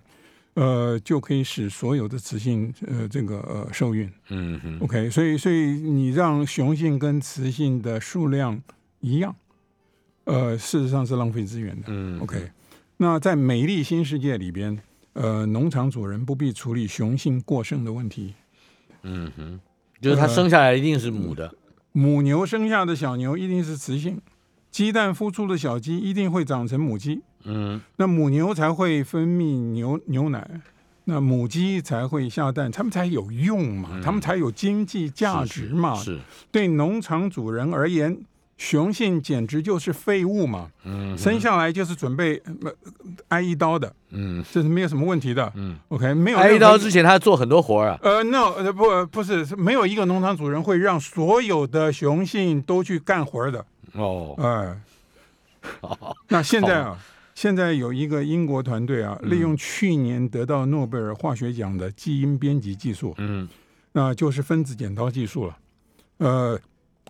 [0.54, 4.10] 呃，就可以使所有的雌性呃这个呃受孕。
[4.30, 8.62] 嗯哼 OK，所以所以你让雄性跟雌性的数量
[9.02, 9.36] 一样，
[10.24, 11.88] 呃，事实上是浪费资源的。
[11.88, 12.50] 嗯 OK，
[12.98, 14.80] 那在美丽新世界里边，
[15.16, 18.34] 呃，农场主人不必处理雄性过剩的问题。
[19.04, 19.60] 嗯哼，
[20.02, 21.56] 就是它生下来一定是母的，
[21.94, 24.20] 母牛生下的小牛一定是雌性，
[24.70, 27.82] 鸡蛋孵出的小鸡一定会长成母鸡，嗯。
[27.96, 30.62] 那母牛才会分泌牛牛奶，
[31.06, 35.94] 那母鸡才会下蛋，它们才有用嘛，它们才有经济价值嘛。
[35.94, 36.20] 嗯是，
[36.52, 38.18] 对农场主人而言，
[38.58, 42.72] 雄性简直就是废物嘛，嗯生下来就是准备、呃、
[43.28, 44.44] 挨一刀的，嗯。
[44.52, 45.52] 这是没有什么问题的。
[45.56, 53.66] 嗯，OK，没有挨一刀之前他做很多活儿啊，呃，no，呃不不是，是没有一个农场主人会让所有的雄性都去干活的。
[53.94, 54.80] 哦，哎、
[56.30, 56.98] 那现在啊，
[57.34, 63.48] 现在有一个英国团队啊，利用去年得到诺贝尔化学奖的基因编辑技术，嗯。
[63.98, 65.58] 那就是分子剪刀技术了。
[66.18, 66.60] 呃，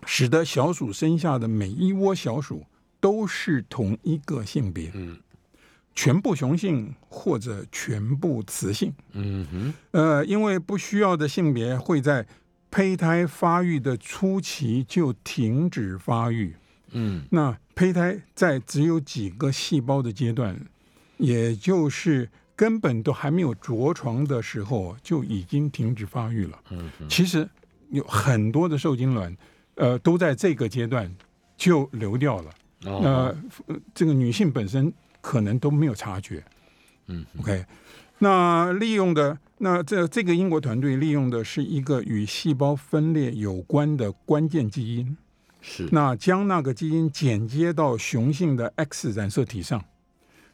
[0.04, 2.66] 使得小鼠生下的每一窝小鼠
[3.00, 4.90] 都是同一个性别。
[4.94, 5.16] 嗯
[5.98, 8.92] 全部雄性或者全部雌性。
[9.12, 12.26] 嗯哼，呃，因为不需要的性别会在
[12.70, 16.54] 胚胎发育的初期就停止发育。
[16.90, 20.60] 嗯那胚胎在只有几个细胞的阶段，
[21.16, 26.60] 也就是根本都还没有着床的时候，就已经停止发育了。
[26.68, 27.48] 嗯哼，其实
[27.88, 29.34] 有很多的受精卵，
[29.76, 31.10] 呃，都在这个阶段
[31.56, 32.50] 就流掉了。
[32.84, 33.36] 哦，呃，
[33.68, 36.44] 呃这个女性本身可能都没有察觉。
[37.06, 37.64] 嗯，OK，
[38.18, 45.16] 那利用的那这这个英国团队利用的是一个与细胞分裂有关的关键基因，
[45.60, 49.84] 是，那将那个基因剪接到雄性的 X 染色体上，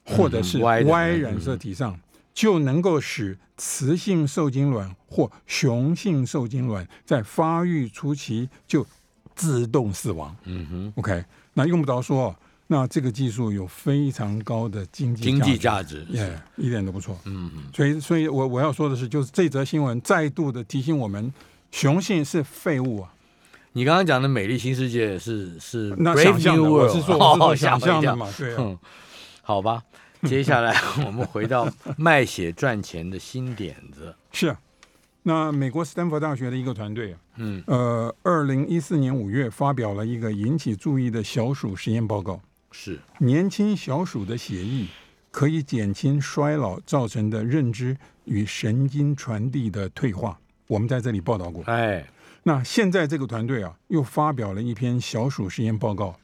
[0.05, 1.75] 或者是 Y 染色体。
[1.75, 1.99] 上，
[2.35, 8.87] 就能够使雌性受精卵或雄性受精卵在发育初期就
[9.35, 10.35] 自动死亡。
[10.45, 11.25] 嗯哼，OK，
[11.55, 12.35] 那用不着说，
[12.67, 17.19] 那这个技术有非常高的经济经济价价值，值，耶、一点都不错。
[17.25, 21.33] 嗯哼，所以，所以我我要说的是，就是这则新闻再度的提醒我们，
[21.71, 23.13] 雄性是废物啊。
[23.75, 28.57] 你刚刚讲的美丽新世界是是那 Brave 想象 New 的，我是说，我是说哦吓我一跳想象的嘛，对啊。
[28.59, 28.79] 哼，
[29.43, 29.83] 好吧，
[30.25, 30.77] 接下来
[31.07, 31.67] 我们回到
[31.97, 34.15] 卖血赚钱的新点子。
[34.31, 34.61] 是啊，
[35.25, 37.63] 那美国斯坦福大学的一个团队啊，嗯。
[37.67, 42.41] 呃，二零一四年五月发表了一个引起注意的小鼠实验报告，
[42.73, 44.89] 是，年轻小鼠的血液
[45.31, 50.39] 可以减轻衰老造成的认知与神经传递的退化。
[50.67, 51.63] 我们在这里报道过。
[51.65, 52.05] 哎，
[52.43, 56.19] 那现在这个团队啊，又发表了一篇小鼠实验报告，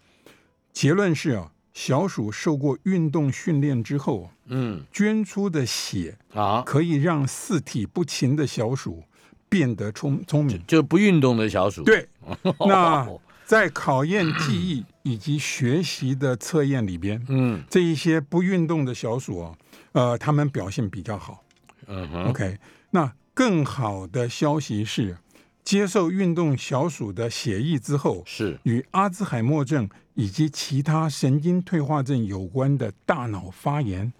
[0.72, 4.82] 结论是啊，小鼠受过运动训练之后，嗯。
[4.92, 9.04] 捐出的血啊，可以让四体不勤的小鼠
[9.48, 10.60] 变得聪聪明。
[10.66, 12.08] 就不运动的小鼠，对，
[12.66, 13.08] 那
[13.44, 17.62] 在考验记忆以及学习的测验里边，嗯。
[17.70, 19.54] 这一些不运动的小鼠啊，
[19.92, 21.44] 呃，他们表现比较好。
[21.86, 22.58] 嗯哼，OK，
[22.90, 25.16] 那更好的消息是，
[25.64, 34.12] 接受运动小鼠的血液之后，是，与阿兹海默症以及其他神经退化症有关的大脑发炎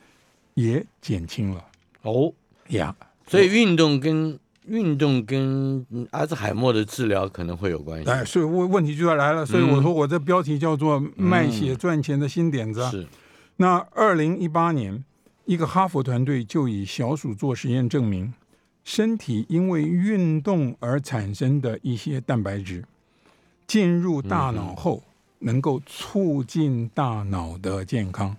[0.55, 1.65] 也减轻了
[2.03, 2.33] 哦，
[2.69, 2.95] 呀。
[3.27, 9.47] 所以运动跟运动跟嗯阿兹海默的治疗可能会有关系，哎，所以问问题就要来了。
[9.47, 12.91] 所以我说我这标题叫做“卖血赚钱的新点子”啊。
[12.91, 13.07] 是，
[13.57, 15.03] 那二零一八年，
[15.47, 18.33] 一个哈佛团队就以小鼠做实验证明，
[18.89, 22.83] 身体因为运动而产生的一些蛋白质
[23.67, 25.03] 进入大脑后，
[25.41, 28.35] 能够促进大脑的健康。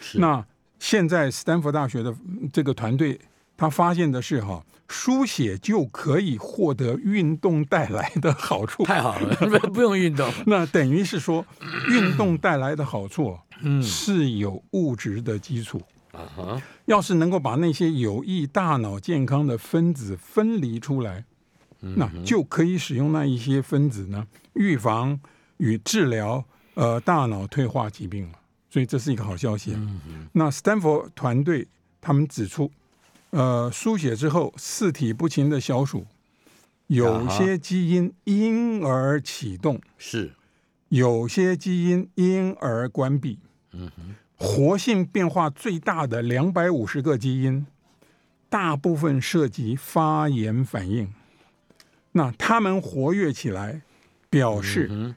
[0.00, 0.42] 是，那
[0.78, 3.20] 现在斯坦福大学的嗯这个团队，
[3.54, 8.82] 他发现的是哈，书写就可以获得运动带来的好处。
[8.84, 11.44] 太好了，不 不用运动， 那等于是说，
[11.90, 15.82] 运动带来的好处嗯是有物质的基础。
[16.12, 21.24] 啊哈，要是能够把那些有益大脑健康的分子分离出来，
[21.80, 25.18] 那就可以使用那一些分子呢，预防
[25.58, 28.38] 与治疗呃大脑退化疾病了。
[28.70, 30.00] 所以这是一个好消息、啊。
[30.32, 31.66] 那斯坦福团队
[32.00, 32.70] 他们指出，
[33.30, 36.04] 呃，输血之后四体不勤的小鼠，
[36.88, 40.32] 有些基因因而启动，是，
[40.88, 43.38] 有些基因因而关闭。
[43.72, 47.66] 嗯哼，活性变化最大的两百五十个基因，
[48.48, 51.12] 大部分涉及发炎反应。
[52.12, 53.82] 那它们活跃起来，
[54.30, 55.14] 表示嗯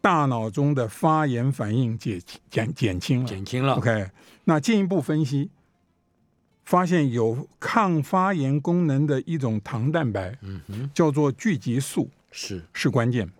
[0.00, 2.20] 大脑中的发炎反应减
[2.50, 3.28] 减减轻，了。
[3.28, 4.10] 减轻了 OK，
[4.44, 5.50] 那进一步分析，
[6.64, 10.36] 发现有抗发炎功能的一种糖蛋白，
[10.92, 13.30] 叫做聚集素，是，是关键。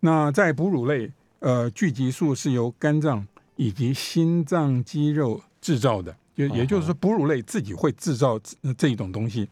[0.00, 3.26] 那在哺乳类，呃，聚集素是由肝脏
[3.60, 9.46] 以及心脏肌肉制造的，也也就是说，哺乳类自己会制造这这一种东西。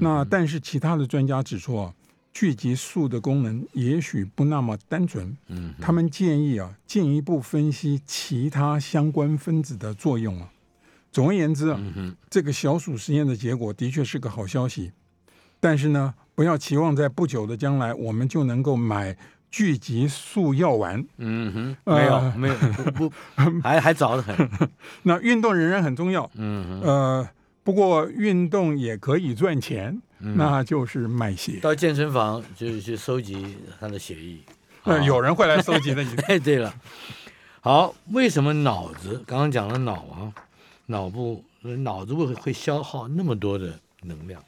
[0.00, 1.94] 那但是其他的专家指出啊，
[2.34, 5.36] 聚集素的功能也许不那么单纯。
[5.46, 10.50] 嗯，他们建议啊，进一步分析其他相关分子的作用啊。
[11.12, 14.90] 总而言之啊，嗯，这个小鼠实验的结果的确是个好消息，
[15.60, 19.16] 但是呢，不要期望在不久的将来我们就能够买
[19.50, 21.04] 聚集素药丸。
[21.18, 22.54] 嗯哼，呃没有没有
[22.92, 23.12] 不不，
[23.62, 24.48] 还还早得很，
[25.04, 27.28] 那运动仍然很重要，嗯哼，呃，
[27.62, 30.36] 不过运动也可以赚钱，嗯。
[30.36, 31.58] 那就是卖血。
[31.60, 34.38] 到健身房就是去收集他的血液，
[35.04, 36.74] 有人会来收集的，你哎， 对了，
[37.60, 40.32] 好，为什么脑子刚刚讲了脑啊，
[40.86, 41.44] 脑部
[41.78, 44.42] 脑子会会消耗那么多的能量？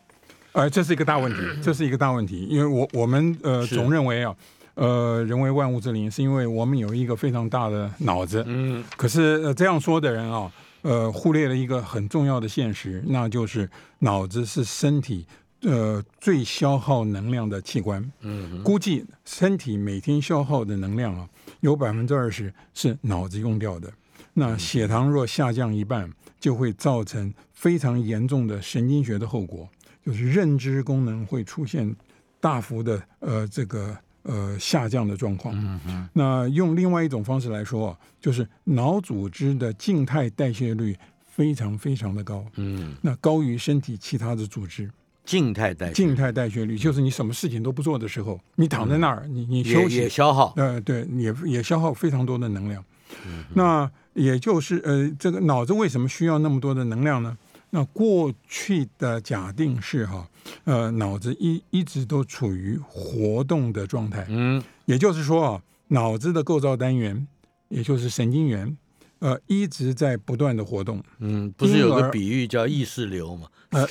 [0.53, 4.35] 呃，这是一个大问题，这是一个大问题，因为我我们呃总认为啊，
[4.79, 8.45] 呃人为万物之灵，是因为我们有一个非常大的脑子。
[8.47, 10.51] 嗯可是、呃、这样说的人啊，
[10.83, 13.68] 呃，忽略了一个很重要的现实，那就是
[13.99, 15.26] 脑子是身体
[15.62, 18.12] 呃最消耗能量的器官。
[18.20, 21.29] 嗯估计身体每天消耗的能量啊，
[21.61, 23.93] 有百分之二十是脑子用掉的。
[24.35, 26.09] 那血糖若下降一半，
[26.39, 29.68] 就会造成非常严重的神经学的后果，
[30.07, 31.97] 就是认知功能会出现
[32.39, 33.97] 大幅的呃这个
[34.29, 35.53] 呃下降的状况。
[35.57, 44.89] 嗯哼那用另外一种方式来说啊，就是脑组织的静态代谢率非常非常的高，嗯，那高于身体其他的组织。
[45.24, 50.55] 静态代谢静态代谢率就是你什么事情都不做的时候，你躺在那儿，你你休也息也消耗。
[50.57, 52.83] 呃，对，也也消耗非常多的能量。
[53.26, 57.37] 嗯那也就是呃，这个脑子为什么需要那么多的能量呢？
[57.71, 60.29] 那过去的假定是哈，
[60.64, 64.62] 呃，脑子一一直都处于活动的状态，嗯。
[64.87, 67.29] 也就是说啊，脑子的构造单元，
[67.69, 68.75] 也就是神经元，
[69.19, 73.87] 呃，一直在不断的活动，嗯，不是有个比喻叫意识流嘛呃。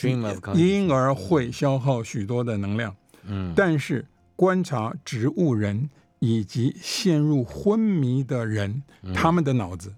[0.55, 2.95] 因而会消耗许多的能量。
[3.27, 3.53] 嗯。
[3.55, 4.03] 但是
[4.35, 9.13] 观察植物人以及陷入昏迷的人，嗯。
[9.13, 9.93] 他们的脑子，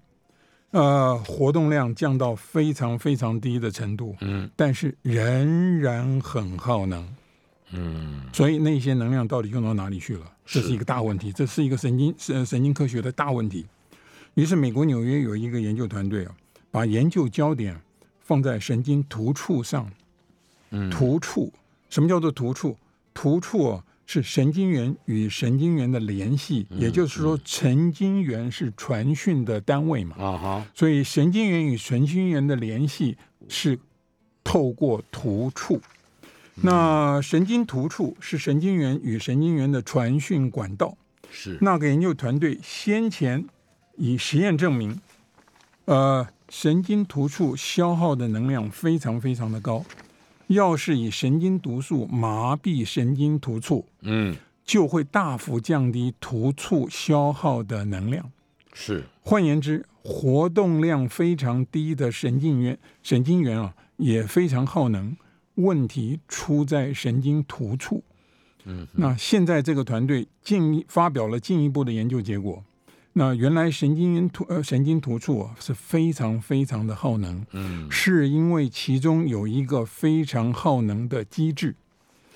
[0.70, 7.08] 呃，活动量降到非常非常低的程度，嗯但是仍然很耗能。
[7.72, 10.24] 嗯所以那些能量到底用到哪里去了？
[10.44, 13.66] 这是是一个大问题，这是一个神经神神经科学的大问题。
[14.34, 16.34] 于是，美国纽约有一个研究团队啊，
[16.70, 17.80] 把研究焦点
[18.20, 19.90] 放在神经突触上。
[20.70, 21.52] 嗯突触，
[21.88, 22.76] 什么叫做突触？
[23.12, 30.16] 突触啊，是神经元与神经元的联系，嗯也就是说，神经元是传讯的单位嘛。
[30.18, 33.16] 啊哈所以，神经元与神经元的联系
[33.48, 33.78] 是
[34.42, 35.80] 透过突触。
[36.56, 40.96] 那神经突触是神经元与神经元的传讯管道。
[41.30, 43.44] 是那个研究团队先前
[43.96, 45.00] 以实验证明，
[45.84, 49.84] 呃，神经突触消耗的能量非常非常的高。
[50.50, 58.30] 要是以神经毒素麻痹神经突触，嗯就会大幅降低突触消耗的能量。
[58.72, 65.16] 是换言之，活动量非常低的神经元，神经元啊也非常耗能。
[65.54, 68.02] 问题出在神经突触。
[68.64, 72.64] 嗯那现在这个团队进发表了进一步的研究结果。
[73.20, 81.74] 那原来神经元突呃神经突触啊是非常非常的耗能，嗯是因为其中有一个非常耗能的机制。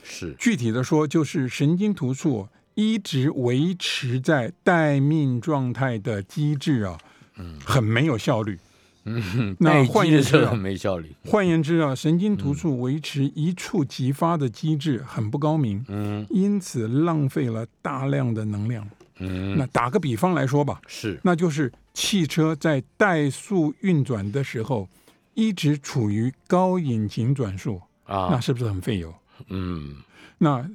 [0.03, 6.99] 是具体的说，就是神经突触一直维持在待命状态的机制啊，
[7.39, 8.59] 嗯很没有效率。
[9.07, 11.15] 嗯，那待换言之很没效率。
[11.25, 18.87] 换言之啊，神经突触维持一触即发的机制很不高明，嗯因此浪费了大量的能量。
[19.19, 19.57] 嗯。
[19.57, 21.19] 那打个比方来说吧，是。
[21.23, 24.89] 那就是汽车在怠速运转的时候，
[25.35, 29.15] 一直处于高引擎转速啊，那啊是不是很费油？
[29.49, 29.97] 嗯。
[30.39, 30.69] 那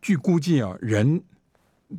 [0.00, 1.22] 据估计啊，人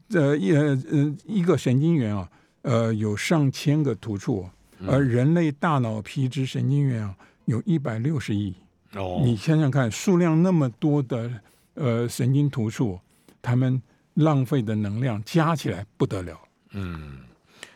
[0.09, 2.29] 呃一呃呃一个神经元啊，
[2.63, 4.49] 呃有上千个突触，
[4.87, 7.15] 而人类大脑皮质神经元啊
[7.45, 8.53] 有一百六十亿。
[8.93, 9.21] 哦。
[9.23, 11.31] 你想想看，数量那么多的
[11.75, 12.99] 呃神经突触，
[13.41, 13.81] 他们
[14.15, 16.37] 浪费的能量加起来不得了。
[16.71, 17.19] 嗯，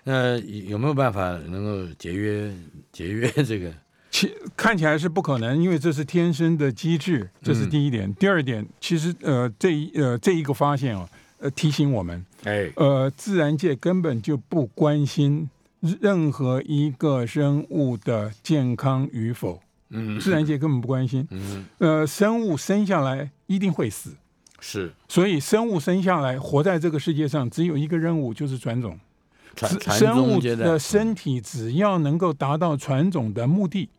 [0.03, 2.53] 那有没有办法能够节约
[2.91, 3.73] 节约这个？
[4.11, 8.11] 其看起来是不可能，因为这是天生的机制，这是第一点。
[8.15, 15.47] 第二点，其实呃这一呃这一个发现啊，呃提醒我们，哎呃自然界根本就不关心
[16.01, 21.27] 任何一个生物的健康与否，嗯自然界根本不关心。
[21.29, 24.15] 嗯呃，生物生下来一定会死，
[24.61, 28.99] 是所以生物生下来活在这个世界上，只有一个任务，就是传种。
[29.55, 33.89] 传传生物的身体只要能够达到传种的目的，